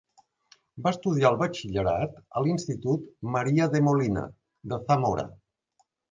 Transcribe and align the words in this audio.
Va 0.85 0.91
estudiar 0.95 1.29
el 1.33 1.35
batxillerat 1.41 2.15
a 2.39 2.41
l'Institut 2.45 3.03
Maria 3.35 3.67
de 3.75 3.81
Molina 3.89 4.23
de 4.73 4.81
Zamora. 4.89 5.27